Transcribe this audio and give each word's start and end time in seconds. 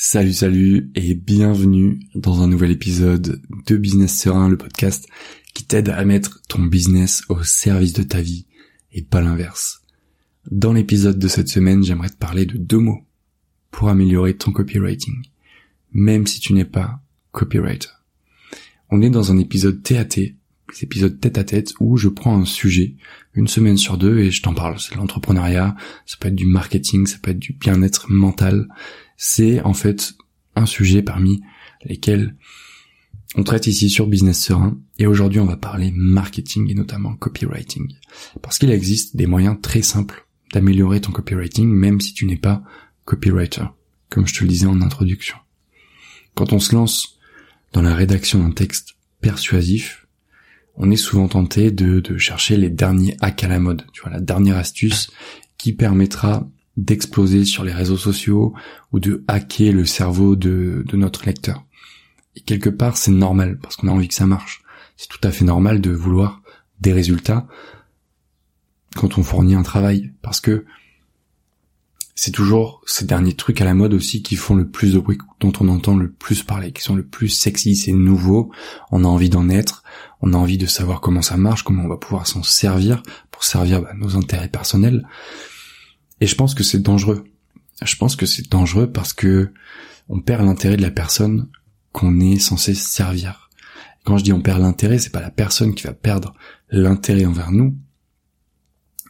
Salut 0.00 0.32
salut 0.32 0.92
et 0.94 1.16
bienvenue 1.16 1.98
dans 2.14 2.40
un 2.40 2.46
nouvel 2.46 2.70
épisode 2.70 3.42
de 3.66 3.76
Business 3.76 4.16
Serein, 4.16 4.48
le 4.48 4.56
podcast 4.56 5.08
qui 5.54 5.64
t'aide 5.64 5.88
à 5.88 6.04
mettre 6.04 6.40
ton 6.48 6.62
business 6.62 7.24
au 7.28 7.42
service 7.42 7.94
de 7.94 8.04
ta 8.04 8.20
vie 8.20 8.46
et 8.92 9.02
pas 9.02 9.20
l'inverse. 9.20 9.82
Dans 10.52 10.72
l'épisode 10.72 11.18
de 11.18 11.26
cette 11.26 11.48
semaine, 11.48 11.82
j'aimerais 11.82 12.10
te 12.10 12.16
parler 12.16 12.46
de 12.46 12.56
deux 12.56 12.78
mots 12.78 13.08
pour 13.72 13.88
améliorer 13.88 14.36
ton 14.36 14.52
copywriting, 14.52 15.16
même 15.90 16.28
si 16.28 16.38
tu 16.38 16.52
n'es 16.52 16.64
pas 16.64 17.00
copywriter. 17.32 17.88
On 18.90 19.02
est 19.02 19.10
dans 19.10 19.32
un 19.32 19.38
épisode 19.38 19.82
TAT, 19.82 20.20
épisode 20.82 21.20
tête 21.20 21.38
à 21.38 21.44
tête 21.44 21.72
où 21.80 21.96
je 21.96 22.08
prends 22.08 22.38
un 22.38 22.44
sujet 22.44 22.94
une 23.34 23.48
semaine 23.48 23.76
sur 23.76 23.98
deux 23.98 24.18
et 24.18 24.30
je 24.30 24.42
t'en 24.42 24.54
parle. 24.54 24.78
C'est 24.78 24.96
l'entrepreneuriat, 24.96 25.76
ça 26.06 26.16
peut 26.18 26.28
être 26.28 26.34
du 26.34 26.46
marketing, 26.46 27.06
ça 27.06 27.18
peut 27.22 27.30
être 27.30 27.38
du 27.38 27.52
bien-être 27.52 28.10
mental, 28.10 28.68
c'est 29.16 29.60
en 29.62 29.74
fait 29.74 30.14
un 30.56 30.66
sujet 30.66 31.02
parmi 31.02 31.40
lesquels 31.84 32.34
on 33.34 33.44
traite 33.44 33.66
ici 33.66 33.90
sur 33.90 34.06
Business 34.06 34.42
Serein 34.42 34.78
et 34.98 35.06
aujourd'hui 35.06 35.40
on 35.40 35.46
va 35.46 35.56
parler 35.56 35.92
marketing 35.94 36.70
et 36.70 36.74
notamment 36.74 37.14
copywriting. 37.14 37.94
Parce 38.42 38.58
qu'il 38.58 38.70
existe 38.70 39.16
des 39.16 39.26
moyens 39.26 39.58
très 39.60 39.82
simples 39.82 40.26
d'améliorer 40.52 41.00
ton 41.00 41.12
copywriting 41.12 41.68
même 41.68 42.00
si 42.00 42.14
tu 42.14 42.26
n'es 42.26 42.36
pas 42.36 42.62
copywriter, 43.04 43.66
comme 44.08 44.26
je 44.26 44.34
te 44.34 44.42
le 44.42 44.48
disais 44.48 44.66
en 44.66 44.80
introduction. 44.80 45.36
Quand 46.34 46.52
on 46.52 46.58
se 46.58 46.74
lance 46.74 47.18
dans 47.72 47.82
la 47.82 47.94
rédaction 47.94 48.40
d'un 48.40 48.52
texte 48.52 48.94
persuasif, 49.20 50.07
on 50.78 50.90
est 50.90 50.96
souvent 50.96 51.28
tenté 51.28 51.70
de, 51.70 52.16
chercher 52.16 52.56
les 52.56 52.70
derniers 52.70 53.16
hacks 53.20 53.44
à 53.44 53.48
la 53.48 53.58
mode, 53.58 53.84
tu 53.92 54.02
vois, 54.02 54.10
la 54.10 54.20
dernière 54.20 54.56
astuce 54.56 55.10
qui 55.58 55.72
permettra 55.72 56.48
d'exploser 56.76 57.44
sur 57.44 57.64
les 57.64 57.72
réseaux 57.72 57.96
sociaux 57.96 58.54
ou 58.92 59.00
de 59.00 59.24
hacker 59.26 59.72
le 59.72 59.84
cerveau 59.84 60.36
de, 60.36 60.84
de 60.86 60.96
notre 60.96 61.26
lecteur. 61.26 61.64
Et 62.36 62.40
quelque 62.40 62.70
part, 62.70 62.96
c'est 62.96 63.10
normal 63.10 63.58
parce 63.60 63.74
qu'on 63.74 63.88
a 63.88 63.92
envie 63.92 64.06
que 64.06 64.14
ça 64.14 64.26
marche. 64.26 64.62
C'est 64.96 65.08
tout 65.08 65.20
à 65.24 65.32
fait 65.32 65.44
normal 65.44 65.80
de 65.80 65.90
vouloir 65.90 66.42
des 66.80 66.92
résultats 66.92 67.48
quand 68.94 69.18
on 69.18 69.24
fournit 69.24 69.56
un 69.56 69.62
travail 69.62 70.12
parce 70.22 70.40
que 70.40 70.64
c'est 72.20 72.32
toujours 72.32 72.82
ces 72.84 73.04
derniers 73.04 73.36
trucs 73.36 73.60
à 73.60 73.64
la 73.64 73.74
mode 73.74 73.94
aussi 73.94 74.24
qui 74.24 74.34
font 74.34 74.56
le 74.56 74.68
plus 74.68 74.94
de 74.94 74.98
bruit, 74.98 75.18
dont 75.38 75.52
on 75.60 75.68
entend 75.68 75.94
le 75.96 76.10
plus 76.10 76.42
parler, 76.42 76.72
qui 76.72 76.82
sont 76.82 76.96
le 76.96 77.06
plus 77.06 77.28
sexy, 77.28 77.76
c'est 77.76 77.92
nouveau, 77.92 78.50
on 78.90 79.04
a 79.04 79.06
envie 79.06 79.30
d'en 79.30 79.48
être, 79.48 79.84
on 80.20 80.34
a 80.34 80.36
envie 80.36 80.58
de 80.58 80.66
savoir 80.66 81.00
comment 81.00 81.22
ça 81.22 81.36
marche, 81.36 81.62
comment 81.62 81.84
on 81.84 81.88
va 81.88 81.96
pouvoir 81.96 82.26
s'en 82.26 82.42
servir 82.42 83.04
pour 83.30 83.44
servir 83.44 83.82
bah, 83.82 83.92
nos 83.96 84.16
intérêts 84.16 84.48
personnels. 84.48 85.06
Et 86.20 86.26
je 86.26 86.34
pense 86.34 86.56
que 86.56 86.64
c'est 86.64 86.80
dangereux. 86.80 87.22
Je 87.84 87.94
pense 87.94 88.16
que 88.16 88.26
c'est 88.26 88.50
dangereux 88.50 88.90
parce 88.90 89.12
que 89.12 89.52
on 90.08 90.20
perd 90.20 90.44
l'intérêt 90.44 90.76
de 90.76 90.82
la 90.82 90.90
personne 90.90 91.48
qu'on 91.92 92.18
est 92.18 92.40
censé 92.40 92.74
servir. 92.74 93.48
Quand 94.02 94.18
je 94.18 94.24
dis 94.24 94.32
on 94.32 94.42
perd 94.42 94.60
l'intérêt, 94.60 94.98
c'est 94.98 95.12
pas 95.12 95.20
la 95.20 95.30
personne 95.30 95.72
qui 95.72 95.84
va 95.84 95.92
perdre 95.92 96.34
l'intérêt 96.68 97.26
envers 97.26 97.52
nous, 97.52 97.78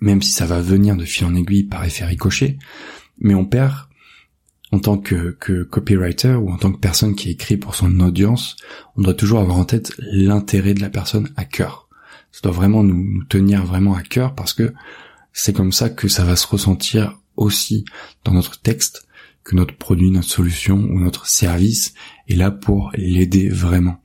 même 0.02 0.20
si 0.20 0.30
ça 0.30 0.44
va 0.44 0.60
venir 0.60 0.94
de 0.94 1.06
fil 1.06 1.24
en 1.24 1.34
aiguille 1.34 1.64
par 1.64 1.84
effet 1.84 2.04
ricochet, 2.04 2.58
mais 3.20 3.34
on 3.34 3.44
perd 3.44 3.88
en 4.70 4.80
tant 4.80 4.98
que, 4.98 5.36
que 5.40 5.62
copywriter 5.62 6.34
ou 6.34 6.50
en 6.50 6.58
tant 6.58 6.72
que 6.72 6.78
personne 6.78 7.14
qui 7.14 7.30
écrit 7.30 7.56
pour 7.56 7.74
son 7.74 8.00
audience, 8.00 8.56
on 8.96 9.02
doit 9.02 9.14
toujours 9.14 9.40
avoir 9.40 9.56
en 9.56 9.64
tête 9.64 9.92
l'intérêt 9.98 10.74
de 10.74 10.80
la 10.80 10.90
personne 10.90 11.32
à 11.36 11.44
cœur. 11.44 11.88
Ça 12.32 12.40
doit 12.42 12.52
vraiment 12.52 12.82
nous, 12.82 13.02
nous 13.02 13.24
tenir 13.24 13.64
vraiment 13.64 13.94
à 13.94 14.02
cœur 14.02 14.34
parce 14.34 14.52
que 14.52 14.74
c'est 15.32 15.54
comme 15.54 15.72
ça 15.72 15.88
que 15.88 16.08
ça 16.08 16.24
va 16.24 16.36
se 16.36 16.46
ressentir 16.46 17.18
aussi 17.36 17.84
dans 18.24 18.32
notre 18.32 18.60
texte, 18.60 19.06
que 19.44 19.56
notre 19.56 19.76
produit, 19.76 20.10
notre 20.10 20.28
solution 20.28 20.76
ou 20.76 20.98
notre 20.98 21.26
service 21.26 21.94
est 22.28 22.34
là 22.34 22.50
pour 22.50 22.90
l'aider 22.94 23.48
vraiment. 23.48 24.02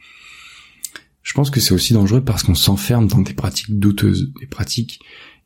Je 1.23 1.33
pense 1.33 1.49
que 1.49 1.59
c'est 1.59 1.73
aussi 1.73 1.93
dangereux 1.93 2.23
parce 2.23 2.43
qu'on 2.43 2.55
s'enferme 2.55 3.07
dans 3.07 3.21
des 3.21 3.33
pratiques 3.33 3.79
douteuses, 3.79 4.31
des 4.39 4.45
pratiques 4.45 5.01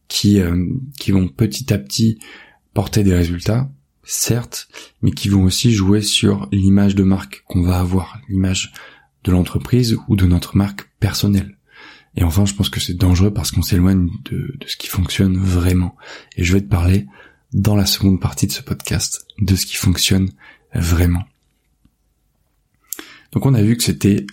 qui, 0.08 0.40
euh, 0.40 0.66
qui 1.00 1.12
vont 1.12 1.28
petit 1.28 1.74
à 1.74 1.78
petit 1.78 2.20
porter 2.78 3.04
des 3.04 3.16
résultats, 3.16 3.72
certes, 4.04 4.68
mais 5.02 5.10
qui 5.10 5.30
vont 5.30 5.46
aussi 5.46 5.74
jouer 5.74 6.04
sur 6.04 6.48
l'image 6.52 6.94
de 6.94 7.02
marque 7.02 7.42
qu'on 7.48 7.64
va 7.64 7.80
avoir, 7.80 8.20
l'image 8.30 8.72
de 9.24 9.32
l'entreprise 9.32 9.98
ou 10.08 10.16
de 10.16 10.28
notre 10.28 10.56
marque 10.56 10.88
personnelle. 11.00 11.58
Et 12.16 12.24
enfin, 12.24 12.46
je 12.46 12.54
pense 12.54 12.70
que 12.70 12.80
c'est 12.80 12.94
dangereux 12.94 13.34
parce 13.34 13.50
qu'on 13.50 13.64
s'éloigne 13.64 14.12
de, 14.26 14.56
ce 14.68 14.78
qui 14.78 14.90
fonctionne 14.90 15.40
vraiment. 15.40 15.96
Et 16.36 16.44
je 16.44 16.54
vais 16.54 16.62
te 16.62 16.68
parler 16.68 17.08
dans 17.52 17.76
la 17.76 17.88
seconde 17.88 18.22
partie 18.22 18.46
de 18.46 18.52
ce 18.52 18.62
podcast 18.62 19.26
de 19.40 19.56
ce 19.56 19.66
qui 19.66 19.76
fonctionne 19.76 20.30
vraiment. 20.76 21.24
Donc 23.32 23.48
on 23.48 23.56
a 23.56 23.64
vu 23.64 23.76
que 23.76 23.82
c'était 23.82 24.28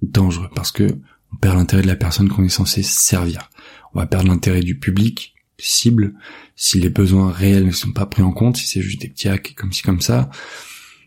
dangereux 0.00 0.48
parce 0.54 0.72
que 0.72 0.98
on 1.30 1.36
perd 1.36 1.58
l'intérêt 1.58 1.82
de 1.82 1.88
la 1.88 1.96
personne 1.96 2.30
qu'on 2.30 2.42
est 2.42 2.48
censé 2.48 2.82
servir. 2.82 3.50
On 3.92 3.98
va 3.98 4.06
perdre 4.06 4.30
l'intérêt 4.30 4.62
du 4.62 4.78
public 4.78 5.34
cible 5.62 6.14
si 6.56 6.80
les 6.80 6.90
besoins 6.90 7.30
réels 7.30 7.66
ne 7.66 7.72
sont 7.72 7.92
pas 7.92 8.06
pris 8.06 8.22
en 8.22 8.32
compte, 8.32 8.56
si 8.56 8.66
c'est 8.66 8.82
juste 8.82 9.00
des 9.00 9.08
petits 9.08 9.28
hacks 9.28 9.54
comme 9.54 9.72
ci 9.72 9.82
comme 9.82 10.00
ça, 10.00 10.30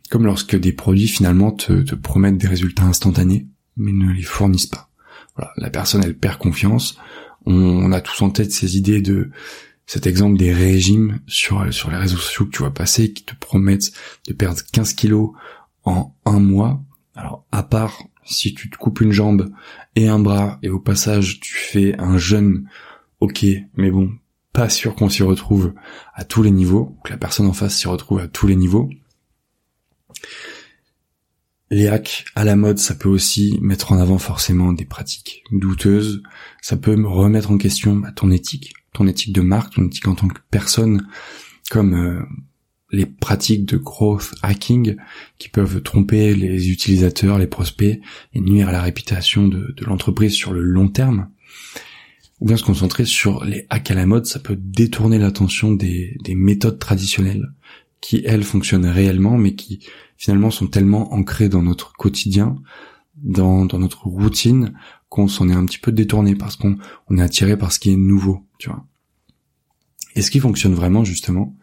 comme 0.10 0.26
lorsque 0.26 0.56
des 0.56 0.74
produits 0.74 1.08
finalement 1.08 1.52
te, 1.52 1.82
te 1.82 1.96
promettent 1.96 2.38
des 2.38 2.48
résultats 2.48 2.84
instantanés 2.84 3.48
mais 3.78 3.92
ne 3.92 4.12
les 4.12 4.24
fournissent 4.24 4.68
pas. 4.68 4.90
Voilà, 5.36 5.52
la 5.58 5.70
personne 5.70 6.04
elle 6.04 6.18
perd 6.18 6.38
confiance. 6.38 6.98
On, 7.46 7.92
a 7.92 8.02
tous 8.02 8.22
en 8.22 8.30
tête 8.30 8.52
ces 8.52 8.78
idées 8.78 9.02
de 9.02 9.32
cet 9.86 10.08
exemple 10.08 10.38
des 10.38 10.54
régimes 10.54 11.20
sur 11.28 11.74
sur 11.74 11.92
les 11.92 11.98
réseaux 11.98 12.18
sociaux 12.18 12.46
que 12.46 12.52
tu 12.52 12.60
vois 12.60 12.74
passer 12.74 13.12
qui 13.12 13.24
te 13.26 13.36
promettent 13.36 13.92
de 14.28 14.34
perdre 14.34 14.62
15 14.72 14.94
kilos 14.94 15.32
en 15.84 16.16
un 16.26 16.40
mois. 16.40 16.82
Alors 17.16 17.46
à 17.52 17.64
part 17.64 18.02
si 18.24 18.54
tu 18.54 18.70
te 18.70 18.78
coupes 18.78 19.02
une 19.02 19.12
jambe 19.12 19.52
et 19.96 20.08
un 20.08 20.20
bras 20.20 20.58
et 20.64 20.70
au 20.70 20.80
passage 20.80 21.42
tu 21.42 21.56
fais 21.56 22.00
un 22.00 22.18
jeûne, 22.18 22.70
ok, 23.20 23.46
mais 23.76 23.92
bon, 23.92 24.12
pas 24.54 24.70
sûr 24.70 24.96
qu'on 24.96 25.10
s'y 25.10 25.24
retrouve 25.24 25.74
à 26.14 26.24
tous 26.24 26.44
les 26.44 26.52
niveaux, 26.52 26.98
que 27.04 27.12
la 27.12 27.18
personne 27.18 27.48
en 27.48 27.54
face 27.54 27.76
s'y 27.76 27.88
retrouve 27.88 28.20
à 28.20 28.28
tous 28.28 28.48
les 28.48 28.56
niveaux. 28.56 28.90
Les 31.72 31.88
hacks 31.88 32.26
à 32.36 32.44
la 32.44 32.56
mode, 32.56 32.78
ça 32.78 32.94
peut 32.94 33.10
aussi 33.10 33.58
mettre 33.62 33.92
en 33.92 34.00
avant 34.00 34.20
forcément 34.20 34.74
des 34.74 34.86
pratiques 34.86 35.44
douteuses. 35.52 36.22
Ça 36.62 36.78
peut 36.78 36.96
me 36.96 37.08
remettre 37.08 37.50
en 37.50 37.58
question 37.58 37.96
bah, 37.96 38.12
ton 38.12 38.30
éthique, 38.30 38.74
ton 38.94 39.08
éthique 39.08 39.34
de 39.34 39.42
marque, 39.42 39.74
ton 39.74 39.86
éthique 39.86 40.08
en 40.08 40.14
tant 40.14 40.28
que 40.28 40.40
personne, 40.52 41.08
comme 41.72 41.96
euh, 41.96 42.22
les 42.94 43.08
pratiques 43.08 43.66
de 43.66 43.78
growth 43.78 44.36
hacking 44.44 44.96
qui 45.40 45.50
peuvent 45.50 45.82
tromper 45.82 46.36
les 46.36 46.70
utilisateurs, 46.70 47.40
les 47.40 47.48
prospects 47.48 48.00
et 48.34 48.40
nuire 48.40 48.70
à 48.70 48.72
la 48.72 48.84
réputation 48.84 49.48
de, 49.48 49.76
l'entreprise 49.82 50.34
sur 50.34 50.54
le 50.54 50.62
long 50.62 50.88
terme. 50.88 51.28
Ou 52.40 52.46
bien 52.48 52.58
se 52.58 52.64
concentrer 52.64 53.06
sur 53.06 53.46
les 53.46 53.68
hacks 53.70 53.92
à 53.92 53.96
la 53.96 54.06
mode, 54.06 54.26
ça 54.26 54.40
peut 54.40 54.58
détourner 54.58 55.18
l'attention 55.18 55.72
des, 55.72 56.18
des 56.24 56.36
méthodes 56.36 56.80
traditionnelles 56.80 57.54
qui 58.02 58.22
elles 58.26 58.44
fonctionnent 58.44 58.86
réellement 58.86 59.38
mais 59.38 59.56
qui 59.56 59.86
finalement 60.18 60.52
sont 60.52 60.68
tellement 60.68 61.14
ancrés 61.14 61.48
dans 61.48 61.64
notre 61.64 61.94
quotidien, 61.94 62.56
dans, 63.16 63.66
dans 63.66 63.80
notre 63.80 64.08
routine, 64.08 64.74
qu'on 65.10 65.28
s'en 65.28 65.48
est 65.48 65.54
un 65.54 65.66
petit 65.66 65.80
peu 65.80 65.92
détourné 65.92 66.36
parce 66.36 66.56
qu'on 66.56 66.78
on 67.08 67.18
est 67.18 67.22
attiré 67.22 67.58
par 67.58 67.72
ce 67.72 67.80
qui 67.80 67.92
est 67.92 67.98
nouveau, 67.98 68.46
tu 68.58 68.70
vois. 68.70 68.86
Et 70.16 70.22
ce 70.22 70.32
qui 70.32 70.40
fonctionne 70.40 70.74
vraiment, 70.74 71.04
justement, 71.04 71.56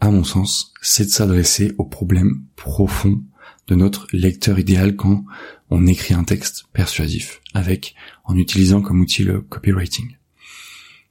à 0.00 0.10
mon 0.10 0.24
sens, 0.24 0.72
c'est 0.80 1.04
de 1.04 1.10
s'adresser 1.10 1.72
aux 1.78 1.84
problèmes 1.84 2.44
profonds 2.56 3.22
de 3.70 3.76
notre 3.76 4.08
lecteur 4.12 4.58
idéal 4.58 4.96
quand 4.96 5.24
on 5.70 5.86
écrit 5.86 6.12
un 6.12 6.24
texte 6.24 6.64
persuasif, 6.72 7.40
avec, 7.54 7.94
en 8.24 8.36
utilisant 8.36 8.82
comme 8.82 9.00
outil 9.00 9.22
le 9.22 9.40
copywriting. 9.40 10.16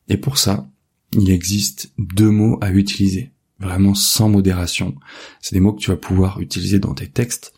Et 0.09 0.17
pour 0.17 0.37
ça, 0.37 0.69
il 1.13 1.31
existe 1.31 1.93
deux 1.97 2.29
mots 2.29 2.57
à 2.61 2.71
utiliser 2.71 3.31
vraiment 3.59 3.95
sans 3.95 4.27
modération. 4.29 4.95
C'est 5.41 5.55
des 5.55 5.61
mots 5.61 5.73
que 5.73 5.81
tu 5.81 5.89
vas 5.89 5.97
pouvoir 5.97 6.41
utiliser 6.41 6.79
dans 6.79 6.93
tes 6.93 7.07
textes, 7.07 7.53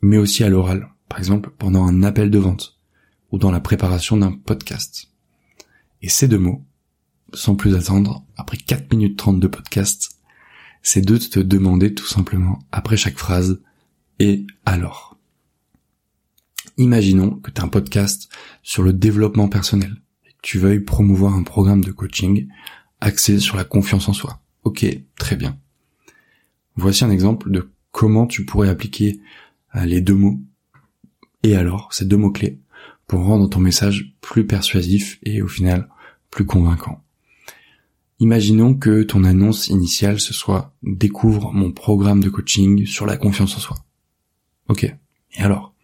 mais 0.00 0.16
aussi 0.16 0.44
à 0.44 0.48
l'oral, 0.48 0.88
par 1.08 1.18
exemple 1.18 1.50
pendant 1.58 1.84
un 1.84 2.02
appel 2.02 2.30
de 2.30 2.38
vente 2.38 2.78
ou 3.30 3.38
dans 3.38 3.50
la 3.50 3.60
préparation 3.60 4.16
d'un 4.16 4.32
podcast. 4.32 5.08
Et 6.00 6.08
ces 6.08 6.26
deux 6.26 6.38
mots, 6.38 6.64
sans 7.34 7.54
plus 7.54 7.74
attendre, 7.74 8.24
après 8.36 8.56
4 8.56 8.92
minutes 8.92 9.18
30 9.18 9.40
de 9.40 9.46
podcast, 9.46 10.18
c'est 10.82 11.04
de 11.04 11.18
te 11.18 11.38
demander 11.38 11.94
tout 11.94 12.06
simplement, 12.06 12.58
après 12.72 12.96
chaque 12.96 13.18
phrase, 13.18 13.60
et 14.18 14.46
alors? 14.64 15.18
Imaginons 16.78 17.36
que 17.36 17.50
tu 17.50 17.60
as 17.60 17.64
un 17.64 17.68
podcast 17.68 18.28
sur 18.62 18.82
le 18.82 18.92
développement 18.92 19.48
personnel 19.48 19.94
et 20.26 20.30
que 20.30 20.38
tu 20.42 20.58
veuilles 20.58 20.80
promouvoir 20.80 21.34
un 21.34 21.42
programme 21.42 21.84
de 21.84 21.92
coaching 21.92 22.48
axé 23.00 23.38
sur 23.40 23.56
la 23.56 23.64
confiance 23.64 24.08
en 24.08 24.12
soi. 24.12 24.40
Ok, 24.64 24.86
très 25.18 25.36
bien. 25.36 25.58
Voici 26.76 27.04
un 27.04 27.10
exemple 27.10 27.50
de 27.50 27.70
comment 27.90 28.26
tu 28.26 28.44
pourrais 28.44 28.68
appliquer 28.68 29.20
euh, 29.74 29.84
les 29.84 30.00
deux 30.00 30.14
mots 30.14 30.40
et 31.42 31.56
alors 31.56 31.92
ces 31.92 32.04
deux 32.04 32.16
mots-clés 32.16 32.58
pour 33.06 33.24
rendre 33.24 33.48
ton 33.48 33.60
message 33.60 34.14
plus 34.20 34.46
persuasif 34.46 35.18
et 35.22 35.42
au 35.42 35.48
final 35.48 35.88
plus 36.30 36.46
convaincant. 36.46 37.02
Imaginons 38.20 38.74
que 38.74 39.02
ton 39.02 39.24
annonce 39.24 39.66
initiale 39.66 40.20
ce 40.20 40.32
soit 40.32 40.74
découvre 40.82 41.52
mon 41.52 41.72
programme 41.72 42.22
de 42.22 42.30
coaching 42.30 42.86
sur 42.86 43.04
la 43.04 43.16
confiance 43.16 43.56
en 43.56 43.60
soi. 43.60 43.76
Ok. 44.68 44.84
Et 44.84 45.42
alors? 45.42 45.74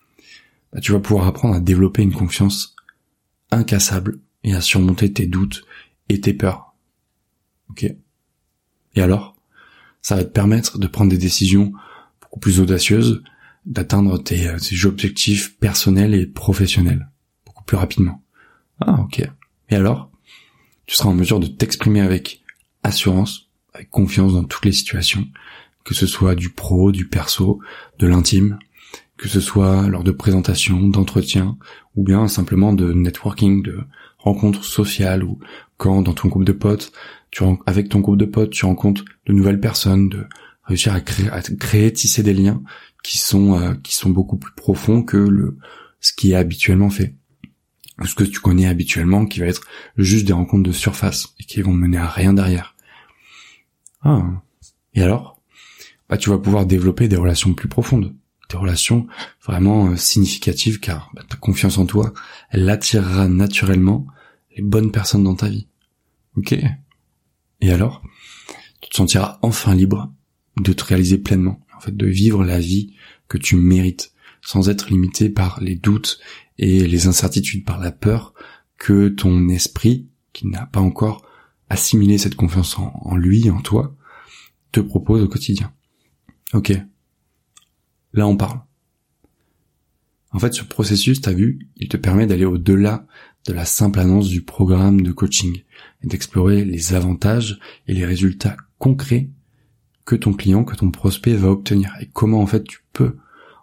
Bah, 0.73 0.81
Tu 0.81 0.93
vas 0.93 1.01
pouvoir 1.01 1.27
apprendre 1.27 1.55
à 1.55 1.61
développer 1.61 2.03
une 2.03 2.13
confiance 2.13 2.77
incassable 3.51 4.21
et 4.45 4.55
à 4.55 4.61
surmonter 4.61 5.13
tes 5.13 5.27
doutes 5.27 5.65
et 6.09 6.21
tes 6.21 6.35
peurs. 6.35 6.75
Ok. 7.71 7.85
Et 7.85 9.01
alors? 9.01 9.37
Ça 10.01 10.17
va 10.17 10.25
te 10.25 10.31
permettre 10.31 10.79
de 10.79 10.87
prendre 10.87 11.11
des 11.11 11.19
décisions 11.19 11.73
beaucoup 12.21 12.41
plus 12.41 12.61
audacieuses, 12.61 13.23
d'atteindre 13.67 14.19
tes, 14.19 14.49
euh, 14.49 14.59
tes 14.59 14.87
objectifs 14.87 15.59
personnels 15.59 16.15
et 16.15 16.27
professionnels 16.27 17.09
beaucoup 17.45 17.65
plus 17.65 17.77
rapidement. 17.77 18.23
Ah 18.81 19.01
ok. 19.01 19.23
Et 19.71 19.75
alors? 19.75 20.11
Tu 20.87 20.97
seras 20.97 21.11
en 21.11 21.15
mesure 21.15 21.41
de 21.41 21.47
t'exprimer 21.47 22.01
avec 22.01 22.43
assurance, 22.83 23.51
avec 23.75 23.91
confiance 23.91 24.33
dans 24.33 24.45
toutes 24.45 24.65
les 24.65 24.73
situations, 24.73 25.29
que 25.85 25.95
ce 25.95 26.07
soit 26.07 26.35
du 26.35 26.51
pro, 26.51 26.93
du 26.93 27.07
perso, 27.07 27.61
de 27.99 28.07
l'intime, 28.07 28.59
que 29.19 29.29
ce 29.29 29.41
soit 29.41 29.89
lors 29.89 30.05
de 30.05 30.13
présentations, 30.13 30.89
d'entretiens, 30.89 31.59
ou 31.97 32.05
bien 32.05 32.29
simplement 32.29 32.73
de 32.73 32.93
networking, 32.93 33.63
de 33.63 33.81
rencontres 34.17 34.65
sociales, 34.65 35.25
ou 35.25 35.39
quand 35.77 36.03
dans 36.03 36.15
ton 36.15 36.29
groupe 36.29 36.45
de 36.45 36.53
potes, 36.53 36.93
tu 37.31 37.43
avec 37.67 37.89
ton 37.89 38.01
groupe 38.01 38.17
de 38.17 38.25
potes, 38.25 38.51
tu 38.51 38.65
rencontres 38.65 39.05
de 39.27 39.33
nouvelles 39.33 39.61
personnes, 39.61 40.09
de 40.09 40.25
réussir 40.63 40.95
à 40.95 41.01
créer, 41.01 41.29
à 41.31 41.43
créer 41.43 41.93
tisser 41.93 42.23
des 42.23 42.33
liens 42.33 42.63
qui 43.03 43.19
sont 43.19 43.61
euh, 43.61 43.75
qui 43.83 43.95
sont 43.95 44.11
beaucoup 44.11 44.39
plus 44.39 44.53
profonds 44.55 45.03
que 45.03 45.17
le 45.17 45.59
ce 46.01 46.13
qui 46.13 46.33
est 46.33 46.37
habituellement 46.37 46.91
fait. 46.91 47.15
Ce 48.05 48.15
que 48.15 48.23
tu 48.23 48.39
connais 48.39 48.67
habituellement, 48.67 49.27
qui 49.27 49.41
va 49.41 49.47
être 49.47 49.63
juste 49.97 50.25
des 50.25 50.33
rencontres 50.33 50.63
de 50.63 50.73
surface 50.73 51.35
et 51.41 51.45
qui 51.45 51.61
vont 51.61 51.73
mener 51.73 51.97
à 51.97 52.07
rien 52.07 52.33
derrière. 52.33 52.77
Ah. 54.03 54.23
Et 54.95 55.03
alors? 55.03 55.43
Bah 56.09 56.17
tu 56.17 56.31
vas 56.31 56.39
pouvoir 56.39 56.65
développer 56.65 57.09
des 57.09 57.17
relations 57.17 57.53
plus 57.55 57.69
profondes 57.69 58.15
des 58.49 58.57
relations 58.57 59.07
vraiment 59.43 59.91
euh, 59.91 59.97
significatives 59.97 60.81
car 60.81 61.11
bah, 61.15 61.23
ta 61.29 61.37
confiance 61.37 61.79
en 61.79 61.87
toi, 61.87 62.13
elle 62.51 62.69
attirera 62.69 63.29
naturellement 63.29 64.07
les 64.57 64.63
bonnes 64.63 64.91
personnes 64.91 65.25
dans 65.25 65.35
ta 65.35 65.49
vie. 65.49 65.69
Ok? 66.37 66.55
Et 67.61 67.71
alors? 67.71 68.03
Tu 68.81 68.91
te 68.91 68.97
sentiras 68.97 69.39
enfin 69.43 69.75
libre 69.75 70.13
de 70.57 70.73
te 70.73 70.85
réaliser 70.85 71.19
pleinement, 71.19 71.61
en 71.77 71.81
fait 71.81 71.97
de 71.97 72.07
vivre 72.07 72.45
la 72.45 72.61
vie 72.61 72.95
que 73.27 73.39
tu 73.39 73.57
mérites, 73.57 74.13
sans 74.41 74.69
être 74.69 74.91
limité 74.91 75.29
par 75.29 75.61
les 75.61 75.75
doutes 75.75 76.21
et 76.59 76.87
les 76.87 77.07
incertitudes, 77.07 77.65
par 77.65 77.79
la 77.79 77.93
peur 77.93 78.35
que 78.79 79.09
ton 79.09 79.49
esprit, 79.49 80.09
qui 80.33 80.47
n'a 80.47 80.67
pas 80.67 80.81
encore 80.81 81.27
assimilé 81.69 82.19
cette 82.19 82.37
confiance 82.37 82.79
en, 82.79 82.93
en 83.05 83.17
lui, 83.17 83.51
en 83.51 83.61
toi, 83.61 83.97
te 84.73 84.81
propose 84.81 85.23
au 85.23 85.29
quotidien. 85.29 85.73
Ok, 86.55 86.73
Là, 88.19 88.27
on 88.27 88.37
parle. 88.37 88.59
En 90.33 90.41
fait, 90.41 90.53
ce 90.53 90.65
processus, 90.65 91.21
t'as 91.21 91.33
vu, 91.33 91.69
il 91.77 91.87
te 91.87 91.97
permet 91.97 92.27
d'aller 92.27 92.47
au-delà 92.47 93.07
de 93.47 93.53
la 93.53 93.65
simple 93.65 94.01
annonce 94.01 94.29
du 94.29 94.43
programme 94.43 95.03
de 95.03 95.13
coaching 95.13 95.63
et 96.03 96.09
d'explorer 96.09 96.65
les 96.65 96.95
avantages 96.95 97.61
et 97.87 97.95
les 97.95 98.05
résultats 98.05 98.57
concrets 98.79 99.31
que 100.05 100.17
ton 100.17 100.33
client, 100.33 100.65
que 100.65 100.75
ton 100.75 100.91
prospect 100.91 101.35
va 101.35 101.49
obtenir 101.49 101.95
et 102.01 102.11
comment 102.13 102.41
en 102.41 102.47
fait 102.49 102.65
tu 102.65 102.81
peux. 102.93 103.19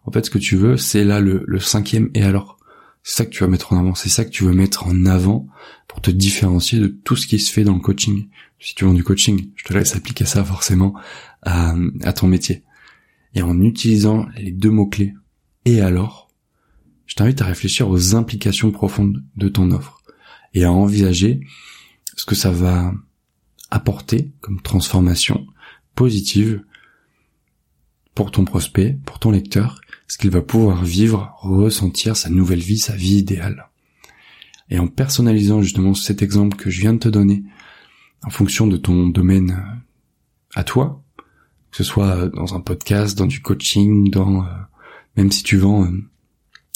En 0.05 0.11
fait, 0.13 0.23
ce 0.23 0.29
que 0.29 0.37
tu 0.37 0.55
veux, 0.55 0.77
c'est 0.77 1.03
là 1.03 1.19
le, 1.19 1.59
cinquième 1.59 2.09
et 2.13 2.23
alors. 2.23 2.57
C'est 3.03 3.17
ça 3.17 3.25
que 3.25 3.31
tu 3.31 3.43
vas 3.43 3.49
mettre 3.49 3.73
en 3.73 3.77
avant, 3.77 3.93
c'est 3.93 4.07
ça 4.07 4.23
que 4.23 4.29
tu 4.29 4.45
veux 4.45 4.53
mettre 4.53 4.87
en 4.87 5.05
avant 5.05 5.47
pour 5.89 5.99
te 5.99 6.11
différencier 6.11 6.79
de 6.79 6.87
tout 6.87 7.17
ce 7.17 7.27
qui 7.27 7.39
se 7.39 7.51
fait 7.51 7.65
dans 7.65 7.73
le 7.73 7.81
coaching. 7.81 8.29
Si 8.61 8.73
tu 8.73 8.85
vends 8.85 8.93
du 8.93 9.03
coaching, 9.03 9.49
je 9.57 9.65
te 9.65 9.73
laisse 9.73 9.97
appliquer 9.97 10.23
ça 10.23 10.45
forcément 10.45 10.95
à 11.43 12.13
ton 12.13 12.27
métier. 12.27 12.63
Et 13.35 13.41
en 13.41 13.61
utilisant 13.61 14.25
les 14.37 14.51
deux 14.51 14.71
mots-clés 14.71 15.13
et 15.65 15.81
alors, 15.81 16.29
je 17.07 17.15
t'invite 17.15 17.41
à 17.41 17.45
réfléchir 17.45 17.89
aux 17.89 18.15
implications 18.15 18.71
profondes 18.71 19.23
de 19.35 19.49
ton 19.49 19.71
offre 19.71 20.03
et 20.53 20.63
à 20.63 20.71
envisager 20.71 21.41
ce 22.15 22.25
que 22.25 22.35
ça 22.35 22.51
va 22.51 22.93
apporter 23.71 24.31
comme 24.41 24.61
transformation 24.61 25.45
positive 25.95 26.63
pour 28.13 28.31
ton 28.31 28.45
prospect, 28.45 28.97
pour 29.05 29.19
ton 29.19 29.31
lecteur, 29.31 29.81
ce 30.07 30.17
qu'il 30.17 30.29
va 30.29 30.41
pouvoir 30.41 30.85
vivre, 30.85 31.33
ressentir 31.39 32.15
sa 32.15 32.29
nouvelle 32.29 32.59
vie, 32.59 32.77
sa 32.77 32.95
vie 32.95 33.17
idéale. 33.17 33.69
Et 34.69 34.79
en 34.79 34.87
personnalisant 34.87 35.61
justement 35.61 35.93
cet 35.93 36.21
exemple 36.21 36.55
que 36.55 36.69
je 36.69 36.79
viens 36.79 36.93
de 36.93 36.99
te 36.99 37.09
donner, 37.09 37.43
en 38.23 38.29
fonction 38.29 38.67
de 38.67 38.77
ton 38.77 39.07
domaine 39.07 39.83
à 40.53 40.63
toi, 40.63 41.03
que 41.75 41.83
ce 41.83 41.89
soit 41.89 42.15
euh, 42.15 42.29
dans 42.29 42.55
un 42.55 42.61
podcast, 42.61 43.17
dans 43.17 43.25
du 43.25 43.41
coaching, 43.41 44.09
dans 44.09 44.45
euh, 44.45 44.47
même 45.17 45.29
si 45.29 45.43
tu 45.43 45.57
vends, 45.57 45.83
euh, 45.83 45.91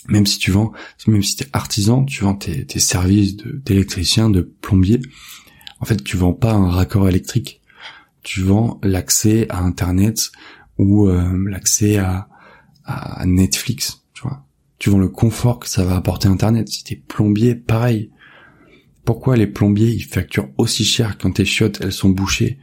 même 0.09 0.25
si 0.25 0.39
tu 0.39 0.51
vends, 0.51 0.73
même 1.07 1.23
si 1.23 1.37
t'es 1.37 1.47
artisan, 1.53 2.03
tu 2.03 2.25
vends 2.25 2.35
tes, 2.35 2.67
services 2.79 3.37
d'électricien, 3.37 4.29
de, 4.29 4.41
plombier. 4.41 4.99
En 5.79 5.85
fait, 5.85 6.03
tu 6.03 6.17
vends 6.17 6.33
pas 6.33 6.51
un 6.51 6.69
raccord 6.69 7.07
électrique. 7.07 7.61
Tu 8.23 8.41
vends 8.41 8.77
l'accès 8.83 9.47
à 9.49 9.61
Internet 9.61 10.33
ou 10.77 11.07
l'accès 11.07 11.97
à, 11.97 12.27
à 12.83 13.25
Netflix. 13.25 14.03
Tu 14.13 14.23
vois. 14.23 14.45
Tu 14.79 14.89
vends 14.89 14.97
le 14.97 15.07
confort 15.07 15.59
que 15.59 15.69
ça 15.69 15.85
va 15.85 15.95
apporter 15.95 16.27
Internet. 16.27 16.67
Si 16.67 16.83
t'es 16.83 16.95
plombier, 16.95 17.55
pareil. 17.55 18.09
Pourquoi 19.05 19.37
les 19.37 19.47
plombiers 19.47 19.91
ils 19.91 20.03
facturent 20.03 20.49
aussi 20.57 20.83
cher 20.83 21.17
quand 21.17 21.31
tes 21.31 21.45
chiottes 21.45 21.79
elles 21.81 21.93
sont 21.93 22.09
bouchées 22.09 22.59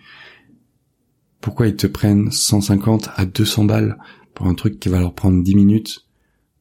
pourquoi 1.46 1.68
ils 1.68 1.76
te 1.76 1.86
prennent 1.86 2.32
150 2.32 3.10
à 3.14 3.24
200 3.24 3.66
balles 3.66 3.98
pour 4.34 4.48
un 4.48 4.54
truc 4.54 4.80
qui 4.80 4.88
va 4.88 4.98
leur 4.98 5.14
prendre 5.14 5.44
10 5.44 5.54
minutes? 5.54 6.04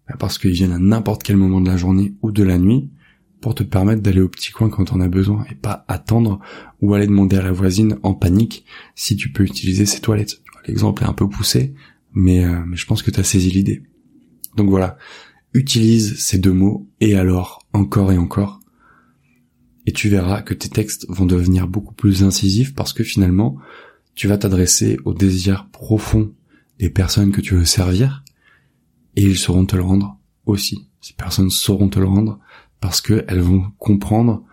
Bah, 0.07 0.13
Parce 0.19 0.37
qu'ils 0.37 0.51
viennent 0.51 0.73
à 0.73 0.77
n'importe 0.77 1.23
quel 1.23 1.37
moment 1.37 1.59
de 1.59 1.67
la 1.67 1.75
journée 1.75 2.13
ou 2.21 2.31
de 2.31 2.43
la 2.43 2.59
nuit 2.59 2.91
pour 3.41 3.55
te 3.55 3.63
permettre 3.63 4.03
d'aller 4.03 4.21
au 4.21 4.29
petit 4.29 4.51
coin 4.51 4.69
quand 4.69 4.93
on 4.93 5.01
a 5.01 5.07
besoin 5.07 5.43
et 5.49 5.55
pas 5.55 5.85
attendre 5.87 6.39
ou 6.81 6.93
aller 6.93 7.07
demander 7.07 7.35
à 7.35 7.41
la 7.41 7.51
voisine 7.51 7.97
en 8.03 8.13
panique 8.13 8.63
si 8.93 9.15
tu 9.15 9.31
peux 9.31 9.43
utiliser 9.43 9.87
ses 9.87 10.01
toilettes. 10.01 10.43
L'exemple 10.67 11.01
est 11.01 11.07
un 11.07 11.13
peu 11.13 11.27
poussé, 11.27 11.73
mais, 12.13 12.45
euh, 12.45 12.61
mais 12.67 12.77
je 12.77 12.85
pense 12.85 13.01
que 13.01 13.09
tu 13.09 13.19
as 13.19 13.23
saisi 13.23 13.49
l'idée. 13.49 13.81
Donc 14.55 14.69
voilà, 14.69 14.99
utilise 15.55 16.19
ces 16.19 16.37
deux 16.37 16.53
mots 16.53 16.87
et 17.01 17.15
alors 17.15 17.65
encore 17.73 18.11
et 18.11 18.19
encore 18.19 18.59
et 19.87 19.93
tu 19.93 20.09
verras 20.09 20.43
que 20.43 20.53
tes 20.53 20.69
textes 20.69 21.07
vont 21.09 21.25
devenir 21.25 21.67
beaucoup 21.67 21.93
plus 21.93 22.23
incisifs 22.23 22.75
parce 22.75 22.93
que 22.93 23.03
finalement, 23.03 23.57
tu 24.15 24.27
vas 24.27 24.37
t'adresser 24.37 24.97
au 25.05 25.13
désir 25.13 25.69
profond 25.71 26.33
des 26.79 26.89
personnes 26.89 27.31
que 27.31 27.41
tu 27.41 27.55
veux 27.55 27.65
servir, 27.65 28.23
et 29.15 29.21
ils 29.21 29.37
sauront 29.37 29.65
te 29.65 29.75
le 29.75 29.83
rendre 29.83 30.17
aussi. 30.45 30.89
Ces 31.01 31.13
personnes 31.13 31.49
sauront 31.49 31.89
te 31.89 31.99
le 31.99 32.07
rendre 32.07 32.39
parce 32.79 33.01
qu'elles 33.01 33.41
vont 33.41 33.71
comprendre 33.77 34.43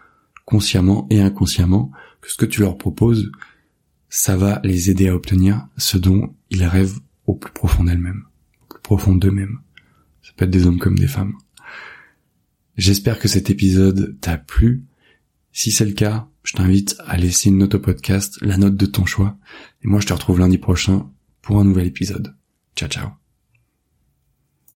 consciemment 0.45 1.07
et 1.11 1.21
inconsciemment 1.21 1.91
que 2.21 2.31
ce 2.31 2.37
que 2.37 2.47
tu 2.47 2.61
leur 2.61 2.77
proposes, 2.77 3.31
ça 4.09 4.37
va 4.37 4.61
les 4.65 4.91
aider 4.91 5.09
à 5.09 5.15
obtenir 5.15 5.67
ce 5.77 5.97
dont 5.97 6.35
ils 6.51 6.65
rêvent 6.65 7.01
au 7.27 7.35
plus 7.35 7.53
profond 7.53 7.85
d'elles-mêmes, 7.85 8.25
au 8.63 8.75
plus 8.75 8.83
profond 8.83 9.15
d'eux-mêmes. 9.15 9.61
Ça 10.23 10.33
peut 10.37 10.45
être 10.45 10.51
des 10.51 10.67
hommes 10.67 10.79
comme 10.79 10.99
des 10.99 11.09
femmes. 11.09 11.35
J'espère 12.77 13.19
que 13.19 13.29
cet 13.29 13.51
épisode 13.51 14.19
t'a 14.21 14.39
plu. 14.39 14.85
Si 15.53 15.71
c'est 15.71 15.85
le 15.85 15.93
cas, 15.93 16.29
je 16.43 16.55
t'invite 16.55 16.97
à 17.07 17.17
laisser 17.17 17.49
une 17.49 17.59
note 17.59 17.75
au 17.75 17.79
podcast, 17.79 18.39
la 18.41 18.57
note 18.57 18.77
de 18.77 18.87
ton 18.87 19.07
choix. 19.07 19.37
Et 19.83 19.89
moi, 19.89 20.01
je 20.01 20.07
te 20.07 20.13
retrouve 20.13 20.41
lundi 20.41 20.59
prochain 20.59 21.11
pour 21.41 21.59
un 21.59 21.65
nouvel 21.65 21.87
épisode. 21.87 22.35
Ciao, 22.77 22.89
ciao. 22.89 23.22